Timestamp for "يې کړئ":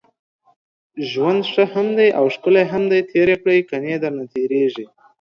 3.33-3.59